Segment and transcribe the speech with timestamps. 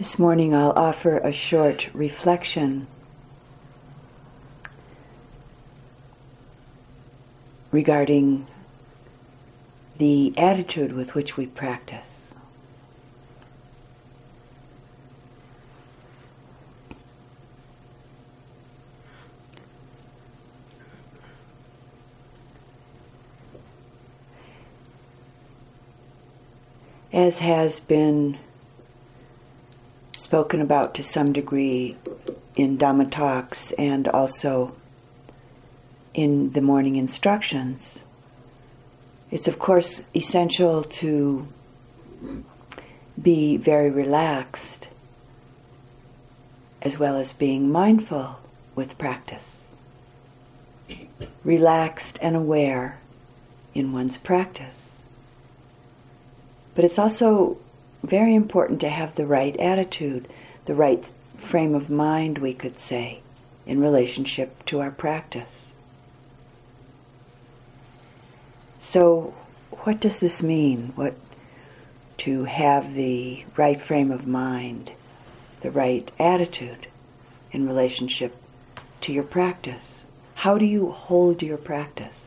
[0.00, 2.86] This morning I'll offer a short reflection
[7.70, 8.46] regarding
[9.98, 12.06] the attitude with which we practice.
[27.12, 28.38] As has been
[30.30, 31.96] spoken about to some degree
[32.54, 34.72] in Dhamma talks and also
[36.14, 37.98] in the morning instructions,
[39.32, 41.48] it's of course essential to
[43.20, 44.86] be very relaxed
[46.80, 48.38] as well as being mindful
[48.76, 49.56] with practice.
[51.42, 53.00] Relaxed and aware
[53.74, 54.80] in one's practice.
[56.76, 57.58] But it's also
[58.02, 60.28] very important to have the right attitude,
[60.66, 61.04] the right
[61.38, 63.20] frame of mind, we could say,
[63.66, 65.50] in relationship to our practice.
[68.78, 69.34] So,
[69.70, 70.92] what does this mean?
[70.96, 71.14] What
[72.18, 74.92] to have the right frame of mind,
[75.62, 76.88] the right attitude
[77.52, 78.36] in relationship
[79.02, 80.02] to your practice?
[80.34, 82.19] How do you hold your practice?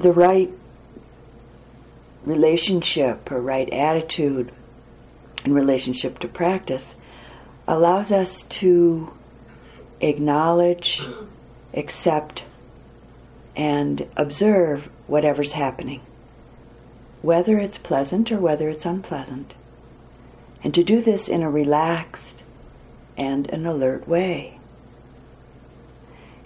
[0.00, 0.50] The right
[2.24, 4.50] relationship or right attitude
[5.44, 6.94] in relationship to practice
[7.68, 9.12] allows us to
[10.00, 11.02] acknowledge,
[11.74, 12.44] accept,
[13.54, 16.00] and observe whatever's happening,
[17.20, 19.52] whether it's pleasant or whether it's unpleasant,
[20.64, 22.42] and to do this in a relaxed
[23.18, 24.58] and an alert way.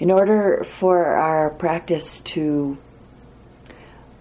[0.00, 2.78] In order for our practice to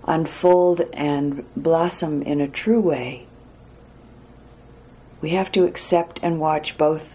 [0.05, 3.27] unfold and blossom in a true way,
[5.21, 7.07] we have to accept and watch both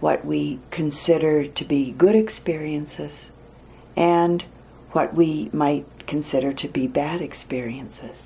[0.00, 3.30] what we consider to be good experiences
[3.94, 4.42] and
[4.92, 8.24] what we might consider to be bad experiences.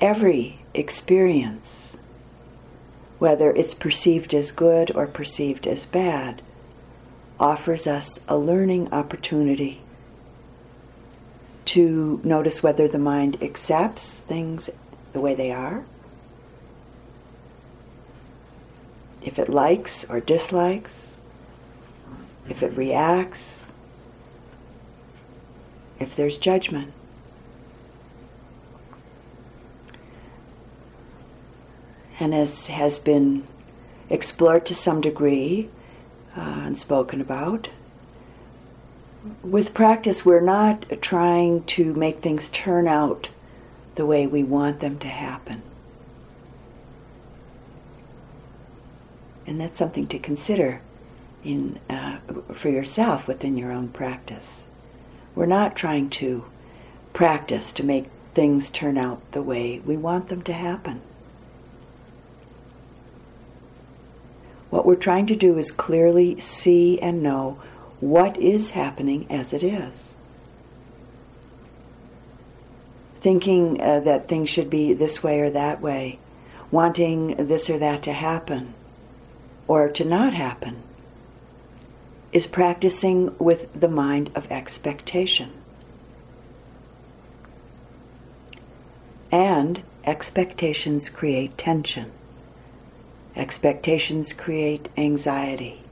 [0.00, 1.96] Every experience,
[3.18, 6.42] whether it's perceived as good or perceived as bad,
[7.40, 9.80] offers us a learning opportunity
[11.68, 14.70] to notice whether the mind accepts things
[15.12, 15.84] the way they are,
[19.22, 21.14] if it likes or dislikes,
[22.48, 23.62] if it reacts,
[26.00, 26.92] if there's judgment.
[32.18, 33.46] And as has been
[34.08, 35.68] explored to some degree
[36.34, 37.68] uh, and spoken about,
[39.42, 43.28] with practice, we're not trying to make things turn out
[43.94, 45.62] the way we want them to happen.
[49.46, 50.80] And that's something to consider
[51.42, 52.18] in, uh,
[52.52, 54.62] for yourself within your own practice.
[55.34, 56.44] We're not trying to
[57.12, 61.00] practice to make things turn out the way we want them to happen.
[64.70, 67.58] What we're trying to do is clearly see and know
[68.00, 70.14] what is happening as it is.
[73.20, 76.18] Thinking uh, that things should be this way or that way,
[76.70, 78.74] wanting this or that to happen
[79.66, 80.82] or to not happen,
[82.32, 85.50] is practicing with the mind of expectation.
[89.32, 92.12] And expectations create tension.
[93.34, 95.82] Expectations create anxiety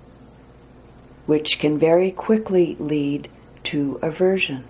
[1.26, 3.28] which can very quickly lead
[3.64, 4.64] to aversion.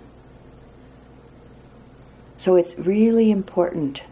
[2.37, 4.03] So it's really important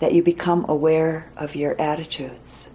[0.00, 2.66] that you become aware of your attitudes.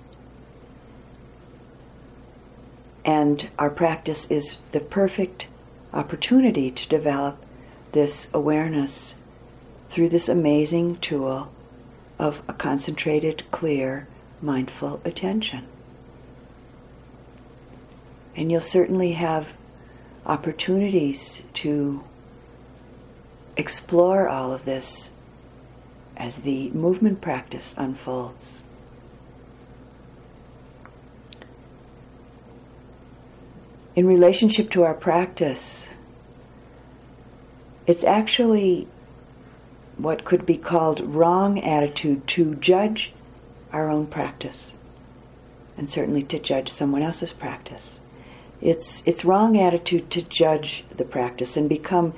[3.03, 5.47] And our practice is the perfect
[5.93, 7.43] opportunity to develop
[7.91, 9.15] this awareness
[9.89, 11.51] through this amazing tool
[12.17, 14.07] of a concentrated, clear,
[14.41, 15.67] mindful attention.
[18.35, 19.47] And you'll certainly have
[20.25, 22.03] opportunities to
[23.57, 25.09] explore all of this
[26.15, 28.61] as the movement practice unfolds.
[33.95, 35.87] In relationship to our practice,
[37.85, 38.87] it's actually
[39.97, 43.13] what could be called wrong attitude to judge
[43.73, 44.71] our own practice,
[45.77, 48.00] and certainly to judge someone else's practice
[48.61, 52.13] it's it's wrong attitude to judge the practice and become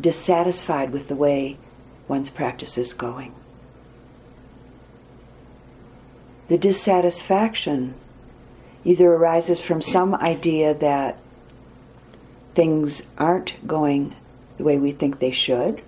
[0.00, 1.56] dissatisfied with the way
[2.08, 3.34] one's practice is going.
[6.48, 7.94] The dissatisfaction
[8.84, 11.18] either arises from some idea that
[12.54, 14.16] things aren't going
[14.58, 15.80] the way we think they should,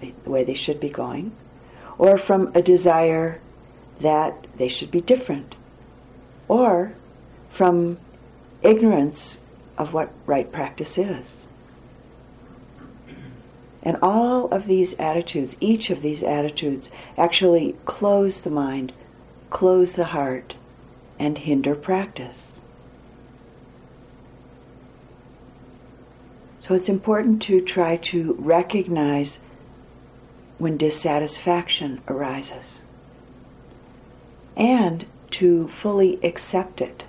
[0.00, 1.32] the way they should be going,
[1.98, 3.40] or from a desire
[4.00, 5.54] that they should be different,
[6.46, 6.92] or
[7.50, 7.98] from
[8.62, 9.38] ignorance
[9.78, 11.26] of what right practice is.
[13.82, 18.92] And all of these attitudes, each of these attitudes, actually close the mind,
[19.50, 20.54] close the heart,
[21.18, 22.44] and hinder practice.
[26.60, 29.38] So it's important to try to recognize
[30.58, 32.78] when dissatisfaction arises
[34.56, 37.02] and to fully accept it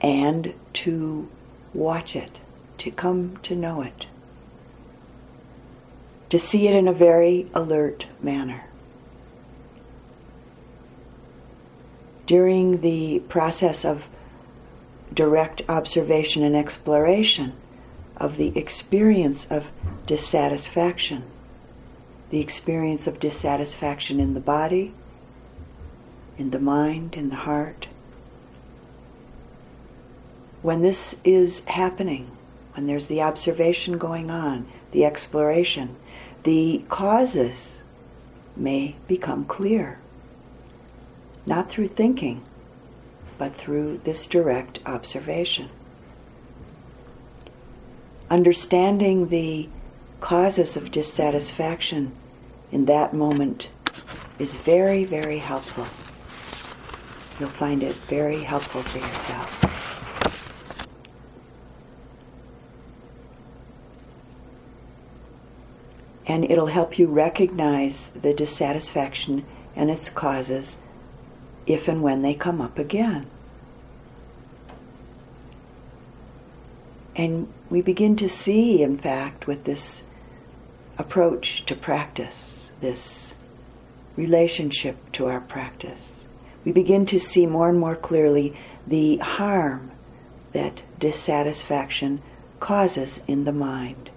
[0.00, 1.28] and to
[1.72, 2.38] watch it,
[2.78, 4.06] to come to know it,
[6.30, 8.64] to see it in a very alert manner.
[12.26, 14.04] During the process of
[15.14, 17.52] direct observation and exploration
[18.16, 19.66] of the experience of
[20.06, 21.22] dissatisfaction,
[22.30, 24.92] the experience of dissatisfaction in the body,
[26.36, 27.86] in the mind, in the heart,
[30.66, 32.28] when this is happening,
[32.74, 35.94] when there's the observation going on, the exploration,
[36.42, 37.78] the causes
[38.56, 40.00] may become clear.
[41.46, 42.42] Not through thinking,
[43.38, 45.68] but through this direct observation.
[48.28, 49.68] Understanding the
[50.20, 52.10] causes of dissatisfaction
[52.72, 53.68] in that moment
[54.40, 55.86] is very, very helpful.
[57.38, 59.65] You'll find it very helpful for yourself.
[66.26, 69.44] And it'll help you recognize the dissatisfaction
[69.76, 70.76] and its causes
[71.66, 73.26] if and when they come up again.
[77.14, 80.02] And we begin to see, in fact, with this
[80.98, 83.34] approach to practice, this
[84.16, 86.12] relationship to our practice,
[86.64, 88.56] we begin to see more and more clearly
[88.86, 89.90] the harm
[90.52, 92.22] that dissatisfaction
[92.60, 94.10] causes in the mind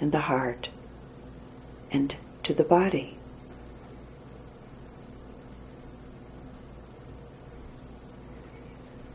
[0.00, 0.68] and the heart
[1.90, 3.16] and to the body.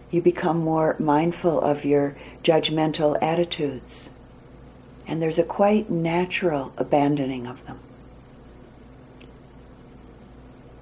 [0.09, 4.09] You become more mindful of your judgmental attitudes,
[5.07, 7.79] and there's a quite natural abandoning of them.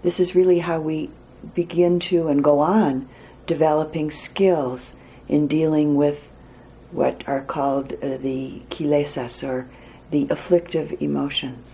[0.02, 1.12] This is really how we
[1.54, 3.08] begin to and go on
[3.46, 4.94] developing skills
[5.28, 6.20] in dealing with
[6.92, 9.68] what are called uh, the kilesas or
[10.12, 11.66] the afflictive emotions.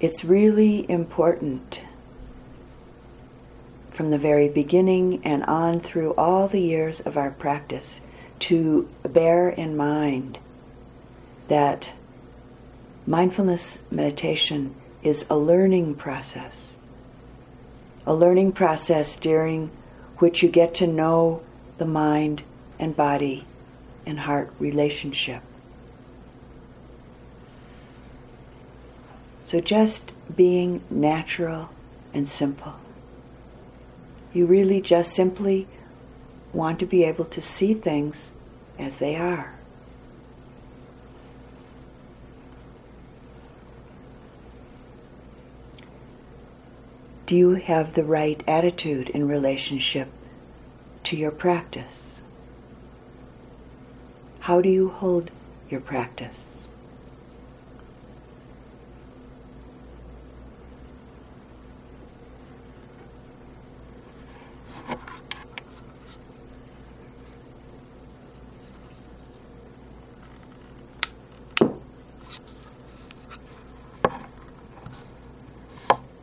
[0.00, 1.80] It's really important
[3.92, 8.00] from the very beginning and on through all the years of our practice
[8.38, 10.38] to bear in mind
[11.48, 11.88] that
[13.06, 16.72] mindfulness meditation is a learning process.
[18.04, 19.70] A learning process during
[20.18, 21.42] which you get to know
[21.78, 22.42] the mind
[22.78, 23.46] and body
[24.04, 25.42] and heart relationship.
[29.46, 31.70] So just being natural
[32.12, 32.74] and simple.
[34.32, 35.68] You really just simply
[36.52, 38.32] want to be able to see things
[38.76, 39.54] as they are.
[47.26, 50.08] Do you have the right attitude in relationship
[51.04, 52.02] to your practice?
[54.40, 55.30] How do you hold
[55.70, 56.45] your practice?